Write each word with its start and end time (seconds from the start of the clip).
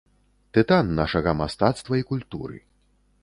Тытан 0.57 0.85
нашага 0.99 1.31
мастацтва 1.41 1.93
і 2.01 2.07
культуры. 2.13 2.57